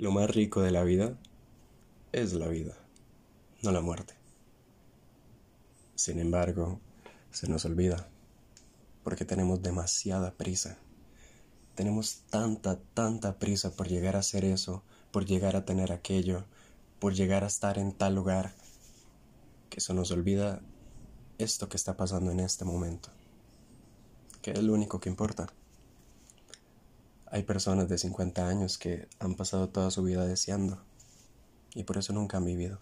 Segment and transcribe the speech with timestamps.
[0.00, 1.18] Lo más rico de la vida
[2.12, 2.74] es la vida,
[3.60, 4.14] no la muerte.
[5.94, 6.80] Sin embargo,
[7.30, 8.08] se nos olvida
[9.04, 10.78] porque tenemos demasiada prisa.
[11.74, 16.46] Tenemos tanta, tanta prisa por llegar a hacer eso, por llegar a tener aquello,
[16.98, 18.54] por llegar a estar en tal lugar,
[19.68, 20.62] que se nos olvida
[21.36, 23.10] esto que está pasando en este momento,
[24.40, 25.52] que es lo único que importa.
[27.32, 30.82] Hay personas de 50 años que han pasado toda su vida deseando
[31.74, 32.80] y por eso nunca han vivido.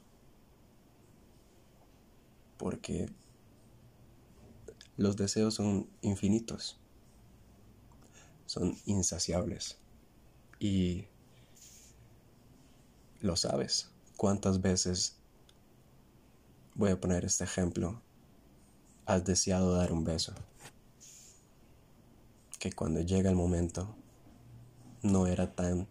[2.57, 3.11] Porque
[4.97, 6.79] los deseos son infinitos,
[8.47, 9.77] son insaciables
[10.59, 11.05] y
[13.21, 13.91] lo sabes.
[14.17, 15.17] ¿Cuántas veces,
[16.75, 18.01] voy a poner este ejemplo,
[19.05, 20.33] has deseado dar un beso?
[22.59, 23.95] Que cuando llega el momento
[25.03, 25.89] no era tan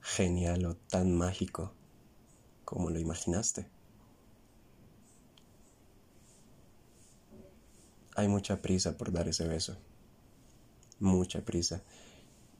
[0.00, 1.72] genial o tan mágico
[2.64, 3.68] como lo imaginaste.
[8.16, 9.76] Hay mucha prisa por dar ese beso,
[10.98, 11.82] mucha prisa,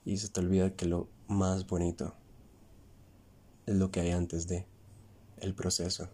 [0.04, 2.14] y se te olvida que lo más bonito
[3.66, 4.66] es lo que hay antes de
[5.38, 6.08] el proceso.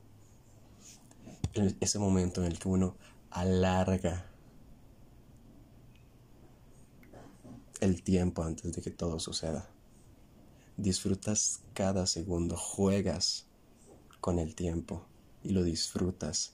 [1.80, 2.96] ese momento en el que uno
[3.30, 4.26] alarga
[7.80, 9.68] el tiempo antes de que todo suceda.
[10.76, 13.46] Disfrutas cada segundo, juegas
[14.20, 15.06] con el tiempo
[15.42, 16.52] y lo disfrutas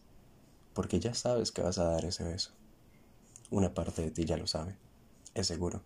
[0.74, 2.50] porque ya sabes que vas a dar ese beso.
[3.50, 4.76] Una parte de ti ya lo sabe,
[5.34, 5.82] es seguro.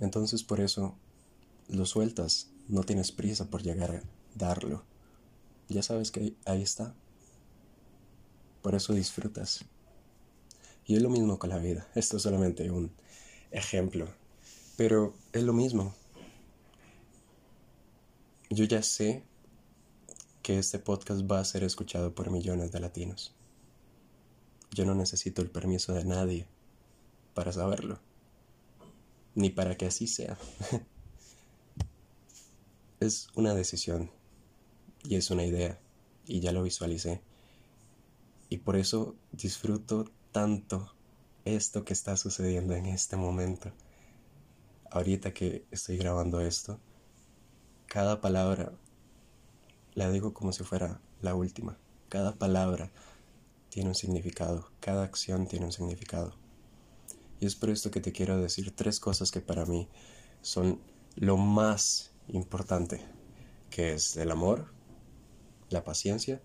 [0.00, 0.96] Entonces por eso
[1.68, 4.02] lo sueltas, no tienes prisa por llegar a
[4.34, 4.82] darlo.
[5.68, 6.94] Ya sabes que ahí está.
[8.62, 9.64] Por eso disfrutas.
[10.84, 11.88] Y es lo mismo con la vida.
[11.94, 12.92] Esto es solamente un
[13.50, 14.08] ejemplo.
[14.76, 15.94] Pero es lo mismo.
[18.50, 19.22] Yo ya sé
[20.42, 23.34] que este podcast va a ser escuchado por millones de latinos.
[24.72, 26.46] Yo no necesito el permiso de nadie
[27.34, 28.00] para saberlo.
[29.34, 30.36] Ni para que así sea.
[33.00, 34.10] es una decisión
[35.04, 35.80] y es una idea
[36.26, 37.20] y ya lo visualicé.
[38.48, 40.94] Y por eso disfruto tanto
[41.44, 43.70] esto que está sucediendo en este momento.
[44.90, 46.80] Ahorita que estoy grabando esto,
[47.86, 48.72] cada palabra
[49.94, 51.78] la digo como si fuera la última.
[52.08, 52.90] Cada palabra
[53.68, 56.34] tiene un significado, cada acción tiene un significado.
[57.40, 59.88] Y es por esto que te quiero decir tres cosas que para mí
[60.40, 60.80] son
[61.16, 63.04] lo más importante,
[63.70, 64.72] que es el amor,
[65.70, 66.40] la paciencia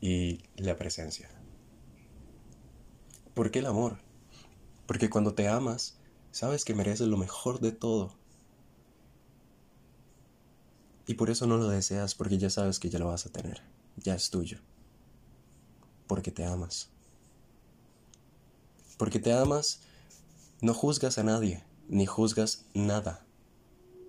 [0.00, 1.37] y la presencia.
[3.38, 3.98] ¿Por qué el amor?
[4.88, 5.96] Porque cuando te amas,
[6.32, 8.16] sabes que mereces lo mejor de todo.
[11.06, 13.62] Y por eso no lo deseas, porque ya sabes que ya lo vas a tener.
[13.94, 14.58] Ya es tuyo.
[16.08, 16.90] Porque te amas.
[18.96, 19.82] Porque te amas,
[20.60, 23.24] no juzgas a nadie, ni juzgas nada.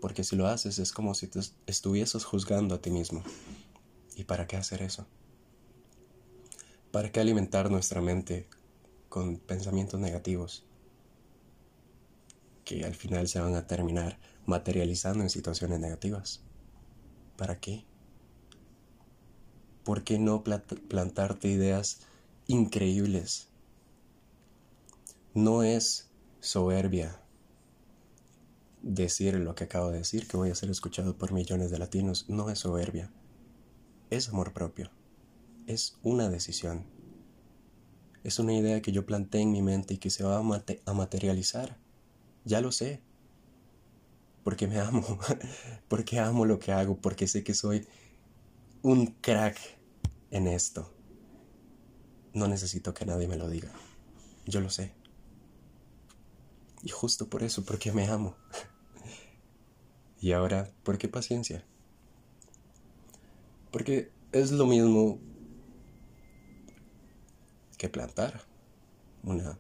[0.02, 3.22] Porque si lo haces es como si te estuvieses juzgando a ti mismo.
[4.16, 5.06] ¿Y para qué hacer eso?
[6.92, 8.50] ¿Para qué alimentar nuestra mente
[9.10, 10.66] con pensamientos negativos
[12.64, 16.42] que al final se van a terminar materializando en situaciones negativas.
[17.36, 17.84] ¿Para qué?
[19.84, 22.02] ¿Por qué no plantarte ideas
[22.46, 23.48] increíbles?
[25.34, 26.10] No es
[26.42, 27.20] soberbia
[28.82, 32.26] decir lo que acabo de decir, que voy a ser escuchado por millones de latinos.
[32.30, 33.12] No es soberbia,
[34.10, 34.92] es amor propio,
[35.66, 36.86] es una decisión
[38.24, 41.78] es una idea que yo planteé en mi mente y que se va a, materializar.
[42.46, 43.02] Ya lo sé.
[44.44, 45.20] Porque me amo.
[45.88, 46.98] porque amo lo que hago.
[46.98, 47.88] Porque sé que soy
[48.82, 49.58] un crack
[50.32, 50.94] en esto.
[52.34, 53.72] No necesito que nadie me lo diga.
[54.46, 54.94] Yo lo sé.
[56.84, 58.36] Y justo por eso, porque me amo.
[60.22, 61.66] y ahora, ¿por qué paciencia?
[63.72, 65.20] Porque es lo mismo
[67.80, 68.42] que plantar
[69.24, 69.58] una,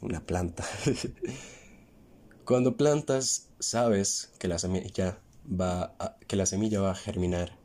[0.00, 0.64] una planta.
[2.46, 7.58] Cuando plantas, sabes que la semilla va a, que la semilla va a germinar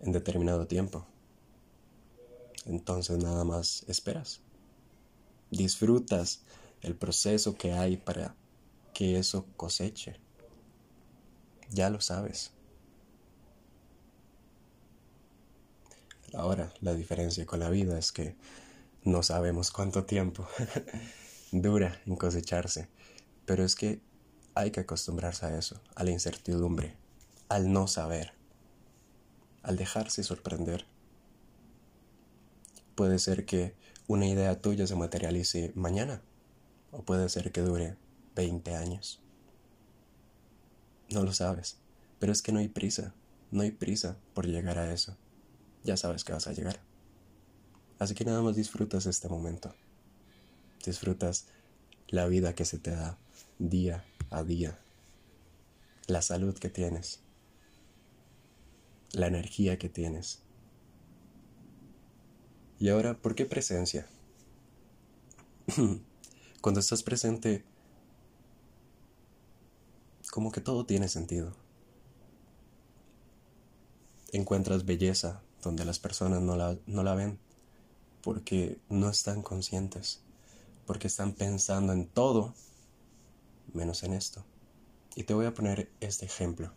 [0.00, 1.06] en determinado tiempo.
[2.66, 4.40] Entonces nada más esperas.
[5.52, 6.42] Disfrutas
[6.82, 8.34] el proceso que hay para
[8.92, 10.16] que eso coseche.
[11.70, 12.50] Ya lo sabes.
[16.34, 18.36] Ahora, la diferencia con la vida es que
[19.06, 20.48] no sabemos cuánto tiempo
[21.52, 22.88] dura en cosecharse,
[23.46, 24.00] pero es que
[24.56, 26.96] hay que acostumbrarse a eso, a la incertidumbre,
[27.48, 28.32] al no saber,
[29.62, 30.86] al dejarse sorprender.
[32.96, 33.76] Puede ser que
[34.08, 36.20] una idea tuya se materialice mañana,
[36.90, 37.96] o puede ser que dure
[38.34, 39.22] 20 años.
[41.10, 41.78] No lo sabes,
[42.18, 43.14] pero es que no hay prisa,
[43.52, 45.16] no hay prisa por llegar a eso.
[45.84, 46.85] Ya sabes que vas a llegar.
[47.98, 49.74] Así que nada más disfrutas este momento.
[50.84, 51.46] Disfrutas
[52.08, 53.18] la vida que se te da
[53.58, 54.78] día a día.
[56.06, 57.20] La salud que tienes.
[59.12, 60.42] La energía que tienes.
[62.78, 64.06] Y ahora, ¿por qué presencia?
[66.60, 67.64] Cuando estás presente,
[70.30, 71.54] como que todo tiene sentido.
[74.32, 77.38] Encuentras belleza donde las personas no la, no la ven
[78.26, 80.20] porque no están conscientes,
[80.84, 82.54] porque están pensando en todo
[83.72, 84.44] menos en esto.
[85.14, 86.72] Y te voy a poner este ejemplo.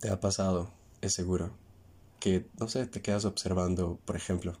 [0.00, 0.70] ¿Te ha pasado,
[1.00, 1.50] es seguro,
[2.20, 4.52] que, no sé, te quedas observando, por ejemplo,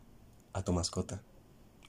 [0.54, 1.20] a tu mascota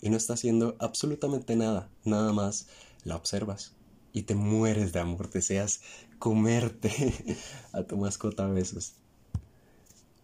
[0.02, 2.68] y no está haciendo absolutamente nada, nada más
[3.06, 3.76] la observas
[4.12, 5.80] y te mueres de amor, deseas
[6.20, 7.38] comerte
[7.72, 8.96] a tu mascota a veces.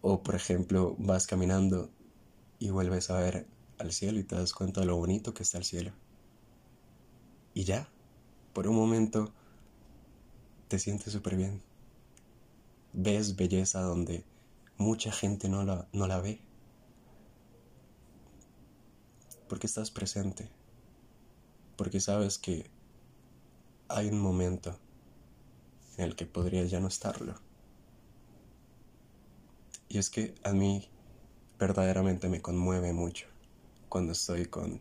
[0.06, 1.90] O por ejemplo, vas caminando
[2.58, 3.46] y vuelves a ver
[3.78, 5.92] al cielo y te das cuenta de lo bonito que está el cielo.
[7.54, 7.88] Y ya,
[8.52, 9.32] por un momento,
[10.68, 11.62] te sientes súper bien.
[12.92, 14.26] Ves belleza donde
[14.76, 16.38] mucha gente no la, no la ve.
[19.48, 20.50] Porque estás presente.
[21.78, 22.68] Porque sabes que
[23.88, 24.78] hay un momento
[25.96, 27.43] en el que podrías ya no estarlo.
[29.94, 30.88] Y es que a mí
[31.56, 33.28] verdaderamente me conmueve mucho
[33.88, 34.80] cuando estoy con,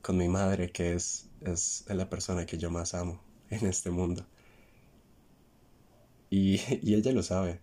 [0.00, 4.24] con mi madre, que es, es la persona que yo más amo en este mundo.
[6.30, 7.60] Y, y ella lo sabe.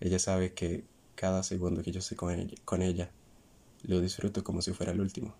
[0.00, 0.84] Ella sabe que
[1.14, 3.12] cada segundo que yo estoy con ella, con ella,
[3.84, 5.36] lo disfruto como si fuera el último.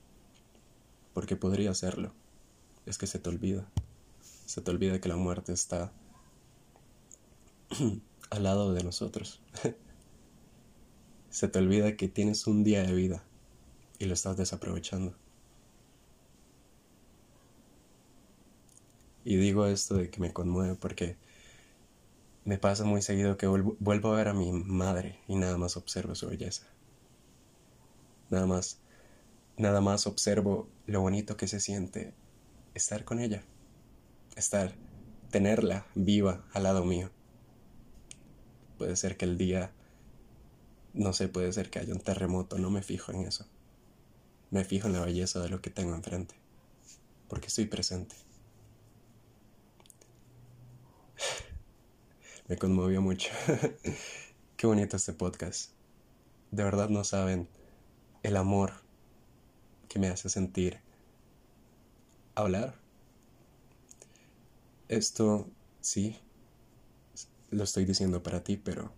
[1.12, 2.12] Porque podría hacerlo
[2.86, 3.68] es que se te olvida.
[4.46, 5.92] Se te olvida que la muerte está
[8.34, 9.40] al lado de nosotros.
[11.30, 13.24] se te olvida que tienes un día de vida
[13.98, 15.14] y lo estás desaprovechando.
[19.24, 21.16] Y digo esto de que me conmueve porque
[22.44, 26.14] me pasa muy seguido que vuelvo a ver a mi madre y nada más observo
[26.14, 26.66] su belleza.
[28.28, 28.78] Nada más,
[29.56, 32.12] nada más observo lo bonito que se siente
[32.74, 33.42] estar con ella,
[34.36, 34.74] estar,
[35.30, 37.10] tenerla viva al lado mío.
[38.84, 39.72] Puede ser que el día,
[40.92, 43.46] no sé, puede ser que haya un terremoto, no me fijo en eso.
[44.50, 46.34] Me fijo en la belleza de lo que tengo enfrente,
[47.26, 48.14] porque estoy presente.
[52.48, 53.30] Me conmovió mucho.
[54.58, 55.70] Qué bonito este podcast.
[56.50, 57.48] De verdad no saben
[58.22, 58.74] el amor
[59.88, 60.78] que me hace sentir
[62.34, 62.74] hablar.
[64.88, 65.48] Esto
[65.80, 66.20] sí,
[67.54, 68.92] lo estoy diciendo para ti, pero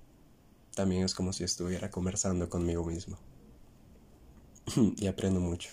[0.75, 3.19] también es como si estuviera conversando conmigo mismo.
[4.97, 5.71] y aprendo mucho.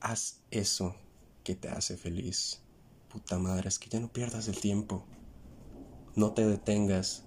[0.00, 0.94] Haz eso
[1.42, 2.60] que te hace feliz.
[3.08, 5.04] Puta madre, es que ya no pierdas el tiempo.
[6.14, 7.24] No te detengas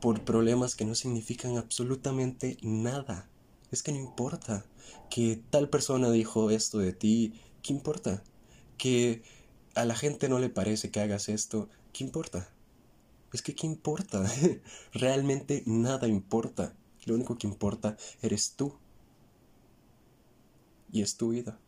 [0.00, 3.28] por problemas que no significan absolutamente nada.
[3.70, 4.66] Es que no importa
[5.10, 8.22] que tal persona dijo esto de ti, ¿qué importa?
[8.76, 9.22] Que
[9.74, 12.48] a la gente no le parece que hagas esto, ¿qué importa?
[13.32, 14.24] Es que ¿qué importa?
[14.92, 16.74] Realmente nada importa.
[17.04, 18.78] Lo único que importa eres tú.
[20.92, 21.58] Y es tu vida.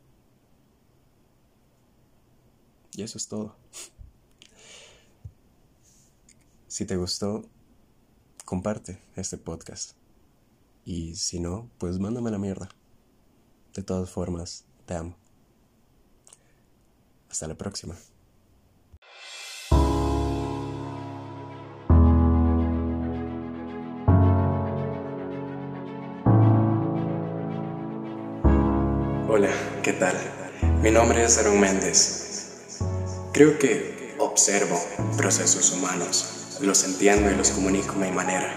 [2.95, 3.57] Y eso es todo.
[6.69, 7.43] Si te gustó,
[8.45, 9.93] comparte este podcast.
[10.85, 12.69] Y si no, pues mándame la mierda.
[13.73, 15.17] De todas formas, te amo.
[17.37, 17.95] Hasta la próxima.
[29.29, 29.51] Hola,
[29.83, 30.17] ¿qué tal?
[30.81, 32.79] Mi nombre es Aaron Méndez.
[33.35, 34.81] Creo que observo
[35.19, 38.51] procesos humanos, los entiendo y los comunico a mi manera,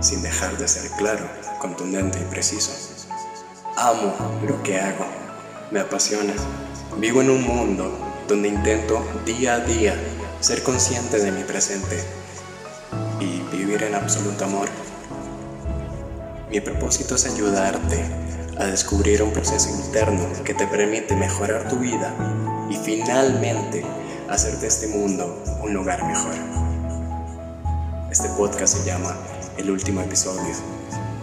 [0.00, 1.28] sin dejar de ser claro,
[1.60, 2.72] contundente y preciso.
[3.76, 5.04] Amo lo que hago,
[5.70, 6.32] me apasiona.
[6.98, 9.94] Vivo en un mundo donde intento día a día
[10.40, 12.02] ser consciente de mi presente
[13.20, 14.68] y vivir en absoluto amor.
[16.50, 18.04] Mi propósito es ayudarte
[18.58, 22.14] a descubrir un proceso interno que te permite mejorar tu vida
[22.70, 23.84] y finalmente
[24.28, 26.34] hacer de este mundo un lugar mejor.
[28.10, 29.16] Este podcast se llama
[29.56, 30.54] El último episodio,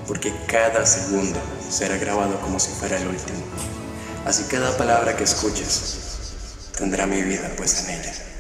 [0.08, 3.40] porque cada segundo será grabado como si fuera el último.
[4.26, 5.98] Así cada palabra que escuches
[6.78, 8.31] tendrá mi vida pues en ella.